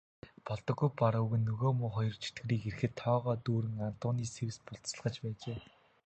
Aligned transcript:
Болдоггүй 0.49 0.89
Бор 0.99 1.13
өвгөн 1.19 1.43
нөгөө 1.49 1.71
муу 1.79 1.91
хоёр 1.97 2.15
чөтгөрийг 2.23 2.63
ирэхэд 2.69 2.93
тогоо 3.03 3.35
дүүрэн 3.45 3.77
адууны 3.89 4.25
сэвс 4.35 4.57
буцалгаж 4.67 5.15
байжээ. 5.23 5.59